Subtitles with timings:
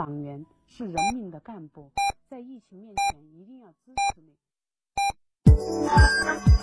[0.00, 1.90] 党员是人民的干部，
[2.30, 4.32] 在疫情面前一定要支持你。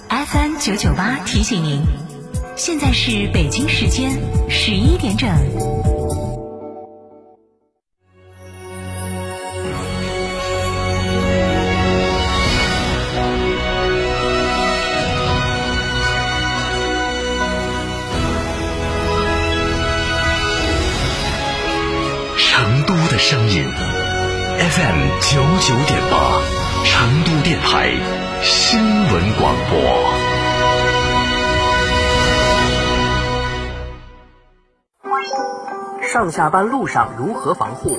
[0.10, 1.84] FM 九九八提醒您，
[2.56, 4.10] 现在是北京时间
[4.50, 5.30] 十一点整。
[24.78, 26.40] FM 九九点八，
[26.86, 27.90] 成都电台
[28.44, 29.74] 新闻广播。
[36.04, 37.98] 上下班路上如何防护？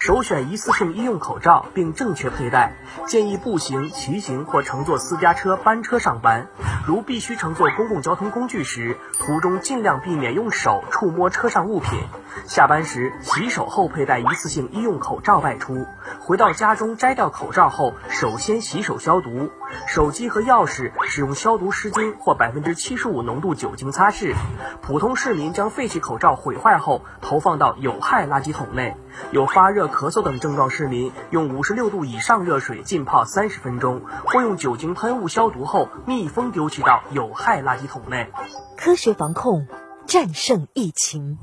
[0.00, 2.72] 首选一次性医用口罩，并正确佩戴。
[3.06, 6.48] 建议步行、骑行或乘坐私家车、班车上班。
[6.86, 11.98] 如必须乘坐公共交通工具时，途中尽量避免用手触摸车上物品。
[12.46, 15.84] 下班时洗手后佩戴一次性医用口罩外出。
[16.20, 19.50] 回到家中摘掉口罩后，首先洗手消毒。
[19.86, 24.34] 手机和钥匙使用消毒湿巾或百分之七十五浓度酒精擦拭。
[24.82, 28.96] 普通市民将废弃口罩毁坏后投放到有害垃圾桶内。
[29.30, 38.30] 有发热、咳嗽等症状市民，用五十六度以上热水浸泡三十分钟，或用酒精喷雾消毒后密封丢弃到有害垃圾桶内。
[38.76, 39.66] 科学防控，
[40.06, 41.38] 战胜疫情。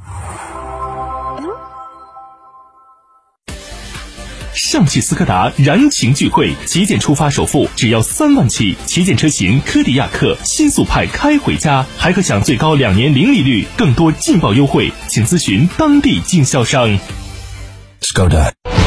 [4.53, 16.99] 上汽斯柯达燃情聚会，旗舰出发首付只要三万起，旗舰车型柯迪亚克、新速派开回家，还可享最高两年零利率，更多劲爆优惠，请咨询当地经销商。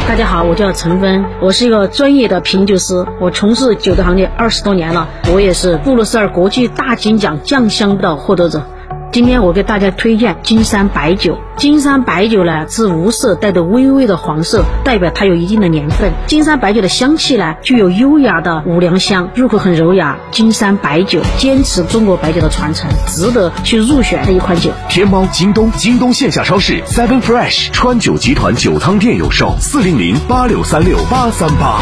[0.06, 8.70] 大家好，我叫陈芬，我是一个专业的品酒师，我从事酒的行业二十多年了，我也是布鲁塞尔国际大金奖酱香的获得者。
[9.16, 11.38] 今天我给大家推荐金山白酒。
[11.56, 16.12] 金山白酒呢是无色，带着微微的黄色，代表它有一定的年份。
[16.26, 20.18] 金山白酒的香气呢具有优雅的五粮香，入口很柔雅。
[20.30, 24.70] 金山白酒坚持中国白酒的传承，值得去入选的一款酒。
[24.90, 31.80] 天猫、京东、京东线下超市、Seven Fresh、川酒集团酒仓店有售，四零零八六三六八三八。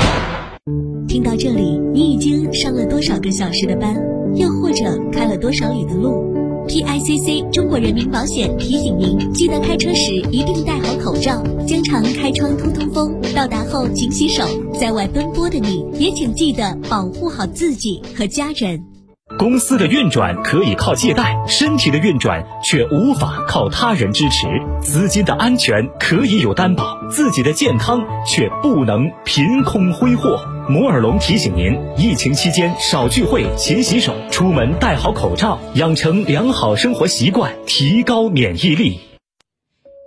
[1.08, 3.92] 听到这里，你已经上了多少个小时的班？
[4.36, 6.32] 又或者开了多少里的路
[6.68, 13.14] ？PICC 中国人民保险提醒您：记得开车时一定戴好口罩，经常开窗通通风。
[13.34, 14.44] 到达后勤洗手。
[14.78, 18.93] 在外奔波的你也请记得保护好自己和家人。
[19.36, 24.46] 公司的运转可以靠借贷，身体的运转却无法靠他人支持。
[24.80, 30.38] 资金的安全可以有担保，自己的健康却不能凭空挥霍。
[30.68, 39.00] 摩尔龙提醒您：疫情期间少聚会，勤洗手，出门戴好口罩，养成良好生活习惯，提高免疫力。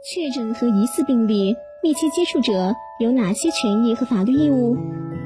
[0.09, 4.77] 确诊和疑似病例、密切接触者有哪些权益和法律义务？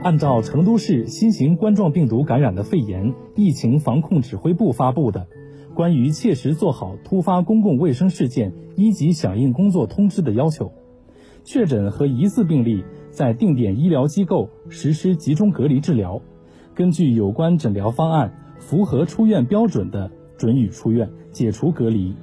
[0.04, 5.28] 按照成都市新型冠状病毒感染的肺炎疫情防控指挥部发布的
[5.76, 10.72] 《关于切实做好突发公共卫生事件一级响应工作通知》的要求，
[11.44, 16.20] 确诊和疑似病例在定点医疗机构实施集中隔离治疗，
[16.74, 22.16] 根据有关诊疗方案符合出院标准的，准予出院解除隔离。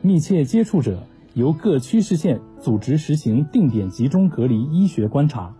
[0.00, 1.02] 密切接触者
[1.34, 5.54] 由各区市县组织实行定点集中隔离医学观察。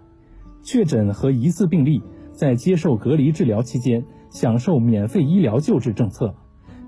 [0.67, 6.35] 确诊和疑似病例在接受隔离治疗期间享受免费医疗救治政策，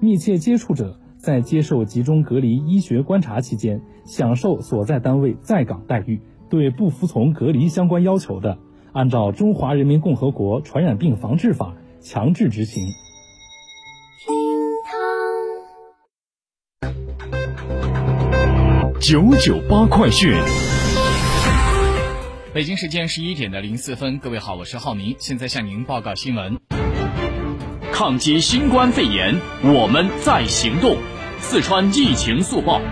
[0.00, 6.21] 密切接触者在接受集中隔离医学观察期间享受所在单位在岗待遇。
[6.50, 8.59] 对不服从隔离相关要求的，
[8.93, 12.83] 按照《中华人民共和国传染病防治法》强制执行。
[18.99, 20.33] 九九八快讯。
[22.59, 26.59] 北京时间十一点的零四分，各位好，我是浩明，现在向您报告新闻。
[27.93, 29.33] 抗击新冠肺炎，
[29.63, 30.97] 我们在行动。
[31.39, 32.83] 四川疫情速报。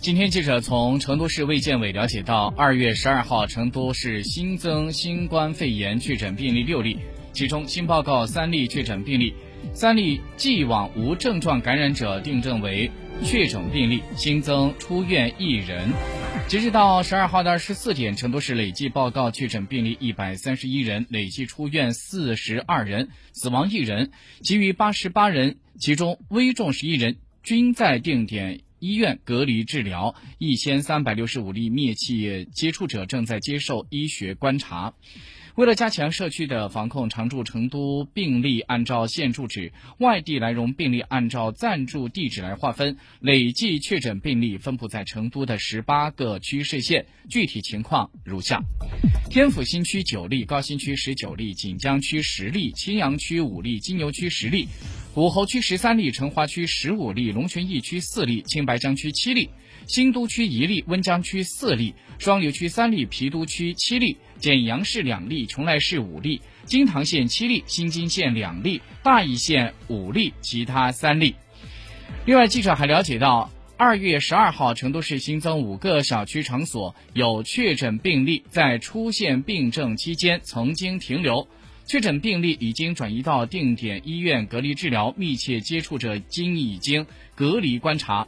[0.00, 6.98] 今天记者从成都市卫健委了解到，二月十二号，成都市新增新冠肺炎确诊病例六例，
[7.34, 9.34] 其中新报告三例确诊病例，
[9.74, 12.90] 三例既往无症状感染者定正为。
[13.22, 15.92] 确诊病例新增出院一人，
[16.48, 24.10] 截止到十二号的二十四点，成都市累计报告确诊病例一百三十一人，累计出院四十二人，死亡一人，
[24.42, 34.92] 其余八十八人，其中危重十一人均在定点医院隔离治疗，一千三百六十五例密切接触者正在接受医学观察。
[35.56, 48.60] 为了加强社区的防控，常驻成都病例按照现住址，外地来蓉病例按照暂住地址来划分，累计确诊病例分布在成都的十八个区市县，具体情况如下：
[49.30, 54.66] 天府新区九例，高新区十九例，锦江区十例，青羊区五例，金牛区十例，
[55.14, 59.50] 武侯区十三例，成华区十五例，龙泉驿区四例，青白江区七例。
[59.86, 71.34] 新都区一例，温江区四例，双流区三例，郫都区七例，简阳市两例，邛崃市五例，金堂县七例，新津县两例，大邑县五例，其他三例。
[72.26, 81.46] 另外，记者还了解到，二月十二号，成都市新增五个小区场所有确诊病例在出现病症期间曾经停留，
[81.86, 88.26] 确诊病例已经转移到定点医院隔离治疗，密切接触者经已经隔离观察。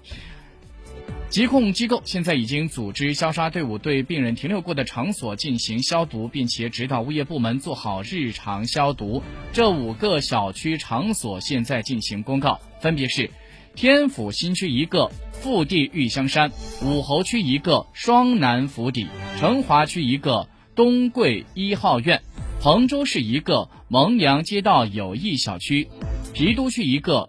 [1.29, 9.23] 疾控机构现在已经组织消杀队伍对病人停留过的场所进行消毒，并且指导物业部门做好日常消毒。
[9.53, 13.29] 这五个小区场所现在进行公告，分别是：
[13.75, 16.53] 天府新区一个富地玉香山，
[16.83, 19.09] 武侯区一个双南府邸，
[19.39, 22.23] 成华区一个东贵一号院，
[22.61, 25.89] 彭州市一个蒙阳街道友谊小区，
[26.33, 27.29] 郫都区一个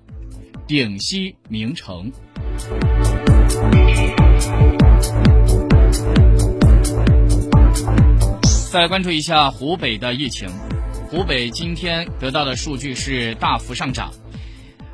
[0.68, 2.12] 鼎西名城。
[8.72, 10.50] 再来关注一下湖北的疫情。
[11.10, 14.12] 湖北今天得到的数据是大幅上涨。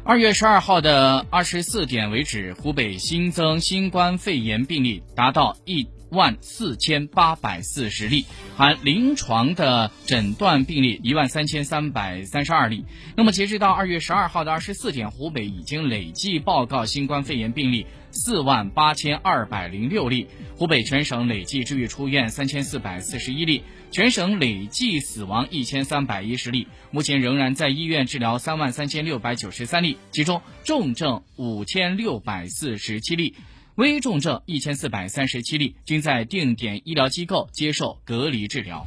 [0.05, 8.25] 二月十二号的二十四点为止，湖北新增新冠肺炎病例达到一万四千八百四十例，
[8.55, 12.85] 含临床的诊断病例一万三千三百三十二例。
[13.17, 17.85] 那么，截止到二月十二号的二十四点，湖北已经累计报告新冠肺炎病例。
[18.15, 33.33] 四万八千二百零六例，湖北全省累计治愈出院三千四百四十一例，全省累计死亡一千三百一十例，目前仍然在医院治疗三万三千六百九十三例，其中重症五千六百四十七例，
[33.75, 38.85] 危重症一千四百三十七例，均在定点医疗机构接受隔离治疗。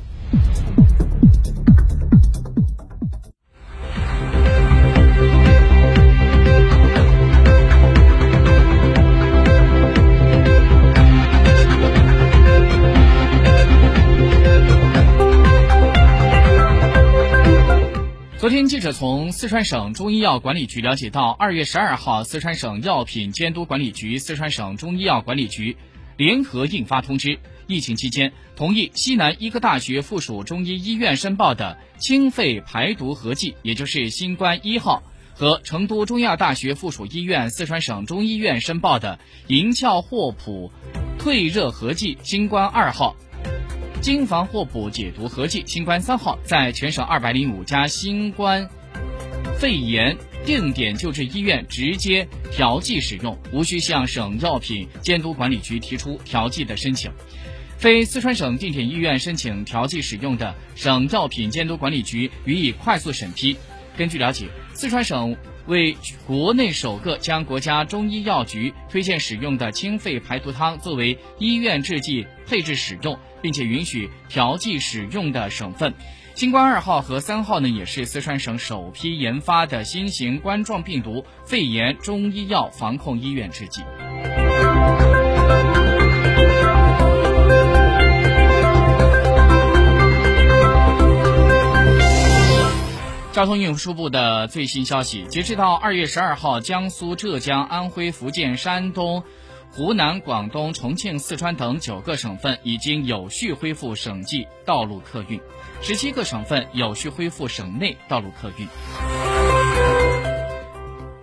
[18.56, 25.76] 天，记者从四川省中医药管理局了解到，二月十二号，四川省药品监督管理局、四川省中医药管理局
[26.16, 35.02] 联合印发通知，疫情期间同意西南医科大学附属中医医院申报的清肺排毒合剂，也就是新冠一号，
[35.34, 39.18] 和成都中医药大学附属医院、四川省中医院申报的
[39.48, 40.72] 银翘霍普
[41.18, 43.16] 退热合剂新冠二号。
[44.00, 48.68] 金防霍普解毒合剂新冠三号在全省二百零五家新冠
[49.58, 57.10] 肺炎定点救治医院直接调剂使用，无需向省药品监督管理局提出调剂的申请。
[57.78, 63.56] 非四川省定点医院申请调剂使用的，省药品监督管理局予以快速审批。
[63.96, 65.96] 根据了解，四川省为
[66.26, 73.18] 国内首个将国家中医药局推荐使用的清肺排毒汤作为医院制剂配置使用。
[73.46, 75.94] 并且允许调剂使用的省份，
[76.34, 83.84] 新冠二号和三号呢，也是四川省首批研发的新型冠状病毒肺炎中医药防控医院制剂。
[93.32, 99.22] 交通运输部的最新消息，截止到二月十二号，江苏、浙江、安徽、福建、山东。
[99.76, 105.38] 湖南、广东、重庆、四川等九个省份已经有序恢复省际道路客运，
[105.82, 108.66] 十七个省份有序恢复省内道路客运。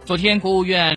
[0.06, 0.92] 昨天，国务院。